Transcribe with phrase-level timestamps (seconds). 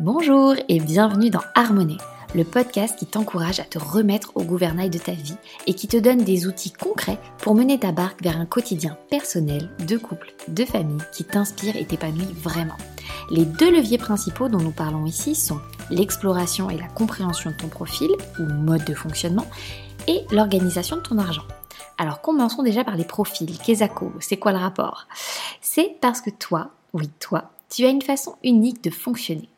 [0.00, 1.98] Bonjour et bienvenue dans Harmonie,
[2.34, 5.36] le podcast qui t'encourage à te remettre au gouvernail de ta vie
[5.68, 9.70] et qui te donne des outils concrets pour mener ta barque vers un quotidien personnel,
[9.86, 12.76] de couple, de famille qui t'inspire et t'épanouit vraiment.
[13.30, 15.60] Les deux leviers principaux dont nous parlons ici sont
[15.90, 19.46] l'exploration et la compréhension de ton profil ou mode de fonctionnement
[20.08, 21.44] et l'organisation de ton argent.
[21.98, 23.58] Alors commençons déjà par les profils.
[23.60, 25.06] Kezako, c'est quoi le rapport?
[25.60, 29.48] C'est parce que toi, oui toi, tu as une façon unique de fonctionner.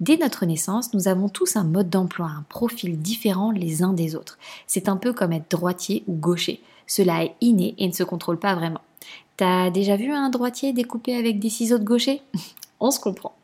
[0.00, 4.16] Dès notre naissance, nous avons tous un mode d'emploi, un profil différent les uns des
[4.16, 4.38] autres.
[4.66, 6.62] C'est un peu comme être droitier ou gaucher.
[6.86, 8.80] Cela est inné et ne se contrôle pas vraiment.
[9.36, 12.22] T'as déjà vu un droitier découpé avec des ciseaux de gaucher?
[12.80, 13.34] On se comprend.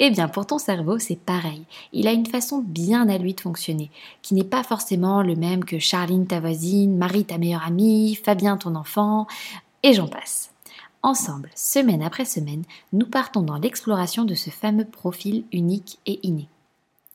[0.00, 1.62] Eh bien, pour ton cerveau, c'est pareil.
[1.92, 5.64] Il a une façon bien à lui de fonctionner, qui n'est pas forcément le même
[5.64, 9.26] que Charline ta voisine, Marie ta meilleure amie, Fabien ton enfant,
[9.82, 10.50] et j'en passe.
[11.04, 16.48] Ensemble, semaine après semaine, nous partons dans l'exploration de ce fameux profil unique et inné.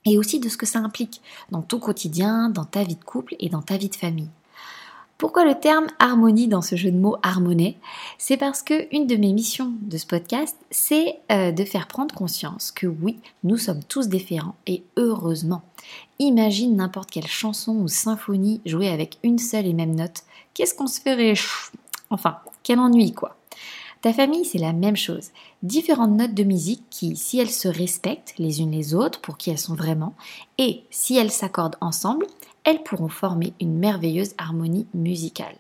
[0.03, 3.35] Et aussi de ce que ça implique dans ton quotidien, dans ta vie de couple
[3.39, 4.29] et dans ta vie de famille.
[5.17, 7.77] Pourquoi le terme harmonie dans ce jeu de mots harmonie
[8.17, 12.13] C'est parce que une de mes missions de ce podcast, c'est euh, de faire prendre
[12.13, 15.63] conscience que oui, nous sommes tous différents et heureusement.
[16.19, 20.23] Imagine n'importe quelle chanson ou symphonie jouée avec une seule et même note.
[20.53, 21.33] Qu'est-ce qu'on se ferait?
[22.09, 23.37] Enfin, quel ennui quoi.
[24.01, 25.29] Ta famille, c'est la même chose.
[25.63, 29.49] Différentes notes de musique qui, si elles se respectent les unes les autres pour qui
[29.49, 30.13] elles sont vraiment,
[30.57, 32.27] et si elles s'accordent ensemble,
[32.65, 35.55] elles pourront former une merveilleuse harmonie musicale.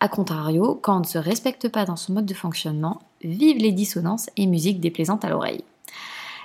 [0.00, 3.72] A contrario, quand on ne se respecte pas dans son mode de fonctionnement, vive les
[3.72, 5.64] dissonances et musique déplaisante à l'oreille.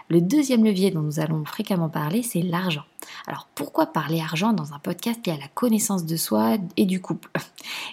[0.10, 2.86] Le deuxième levier dont nous allons fréquemment parler, c'est l'argent.
[3.28, 7.02] Alors pourquoi parler argent dans un podcast qui a la connaissance de soi et du
[7.02, 7.30] couple?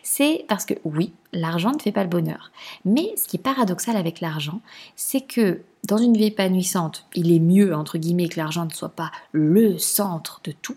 [0.05, 2.53] C'est parce que oui, l'argent ne fait pas le bonheur.
[2.85, 4.61] Mais ce qui est paradoxal avec l'argent,
[4.95, 8.91] c'est que dans une vie épanouissante, il est mieux, entre guillemets, que l'argent ne soit
[8.91, 10.77] pas le centre de tout.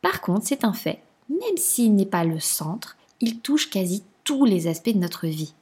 [0.00, 4.44] Par contre, c'est un fait, même s'il n'est pas le centre, il touche quasi tous
[4.44, 5.54] les aspects de notre vie.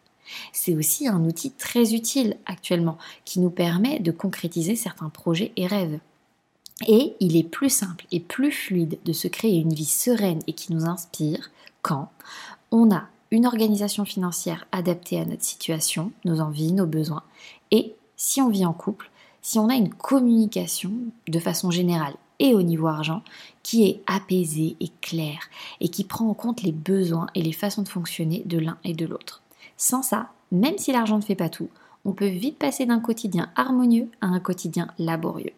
[0.52, 5.66] C'est aussi un outil très utile actuellement qui nous permet de concrétiser certains projets et
[5.66, 5.98] rêves.
[6.86, 10.52] Et il est plus simple et plus fluide de se créer une vie sereine et
[10.52, 11.50] qui nous inspire
[11.82, 12.10] quand
[12.70, 17.22] on a une organisation financière adaptée à notre situation, nos envies, nos besoins,
[17.70, 19.10] et si on vit en couple,
[19.42, 20.92] si on a une communication
[21.28, 23.22] de façon générale et au niveau argent
[23.62, 25.48] qui est apaisée et claire
[25.80, 28.94] et qui prend en compte les besoins et les façons de fonctionner de l'un et
[28.94, 29.42] de l'autre.
[29.76, 31.68] Sans ça, même si l'argent ne fait pas tout,
[32.04, 35.52] on peut vite passer d'un quotidien harmonieux à un quotidien laborieux.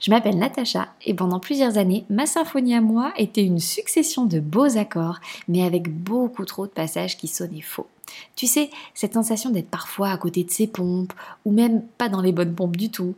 [0.00, 4.40] Je m'appelle Natacha et pendant plusieurs années, ma symphonie à moi était une succession de
[4.40, 7.86] beaux accords, mais avec beaucoup trop de passages qui sonnaient faux.
[8.36, 11.12] Tu sais, cette sensation d'être parfois à côté de ses pompes,
[11.44, 13.14] ou même pas dans les bonnes pompes du tout.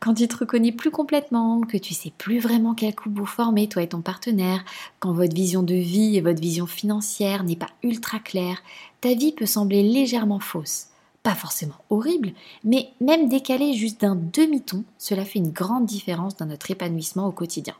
[0.00, 3.68] Quand tu te reconnais plus complètement, que tu sais plus vraiment quel coup vous formez,
[3.68, 4.64] toi et ton partenaire,
[5.00, 8.62] quand votre vision de vie et votre vision financière n'est pas ultra claire,
[9.00, 10.86] ta vie peut sembler légèrement fausse.
[11.22, 12.32] Pas forcément horrible,
[12.64, 17.32] mais même décalée juste d'un demi-ton, cela fait une grande différence dans notre épanouissement au
[17.32, 17.74] quotidien.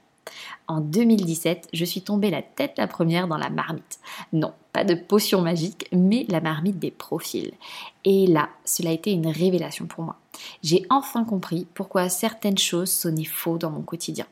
[0.67, 3.99] En 2017, je suis tombée la tête la première dans la marmite.
[4.33, 7.53] Non, pas de potion magique, mais la marmite des profils.
[8.05, 10.17] Et là, cela a été une révélation pour moi.
[10.63, 14.27] J'ai enfin compris pourquoi certaines choses sonnaient faux dans mon quotidien.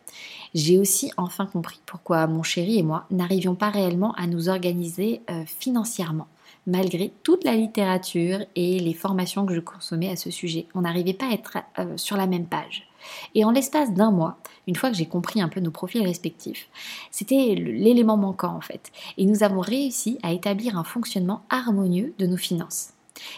[0.55, 5.23] J'ai aussi enfin compris pourquoi mon chéri et moi n'arrivions pas réellement à nous organiser
[5.31, 6.29] euh, financièrement
[6.67, 10.67] malgré toute la littérature et les formations que je consommais à ce sujet.
[10.75, 12.86] On n'arrivait pas à être euh, sur la même page.
[13.35, 16.69] Et en l'espace d'un mois, une fois que j'ai compris un peu nos profils respectifs,
[17.11, 18.93] c'était l'élément manquant en fait.
[19.19, 22.91] Et nous avons réussi à établir un fonctionnement harmonieux de nos finances.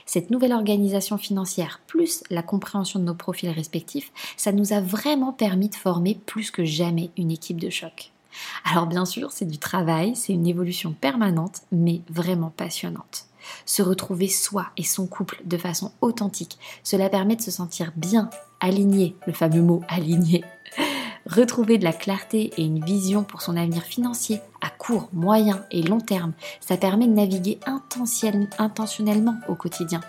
[0.07, 5.33] Cette nouvelle organisation financière, plus la compréhension de nos profils respectifs, ça nous a vraiment
[5.33, 8.13] permis de former plus que jamais une équipe de choc.
[8.65, 13.27] Alors bien sûr, c'est du travail, c'est une évolution permanente, mais vraiment passionnante.
[13.67, 18.31] Se retrouver soi et son couple de façon authentique, cela permet de se sentir bien,
[18.61, 20.45] aligné, le fameux mot aligné.
[21.27, 25.83] Retrouver de la clarté et une vision pour son avenir financier à court, moyen et
[25.83, 27.61] long terme, ça permet de naviguer
[28.59, 30.01] intentionnellement au quotidien.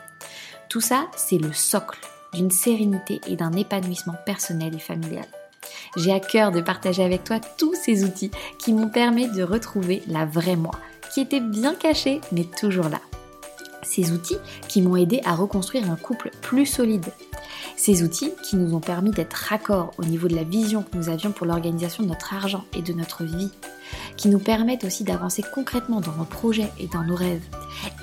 [0.69, 1.99] Tout ça, c'est le socle
[2.33, 5.25] d'une sérénité et d'un épanouissement personnel et familial.
[5.97, 10.03] J'ai à cœur de partager avec toi tous ces outils qui m'ont permis de retrouver
[10.07, 10.75] la vraie moi,
[11.13, 13.01] qui était bien cachée mais toujours là.
[13.81, 14.37] Ces outils
[14.67, 17.05] qui m'ont aidé à reconstruire un couple plus solide.
[17.75, 21.09] Ces outils qui nous ont permis d'être raccords au niveau de la vision que nous
[21.09, 23.51] avions pour l'organisation de notre argent et de notre vie.
[24.17, 27.41] Qui nous permettent aussi d'avancer concrètement dans nos projets et dans nos rêves.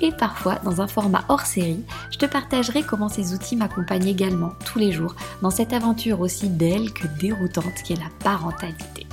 [0.01, 4.51] Et parfois, dans un format hors série, je te partagerai comment ces outils m'accompagnent également
[4.65, 9.06] tous les jours dans cette aventure aussi belle que déroutante qu'est la parentalité.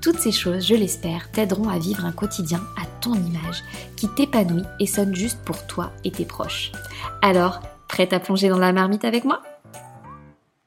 [0.00, 3.62] Toutes ces choses, je l'espère, t'aideront à vivre un quotidien à ton image,
[3.96, 6.72] qui t'épanouit et sonne juste pour toi et tes proches.
[7.20, 9.42] Alors, prête à plonger dans la marmite avec moi?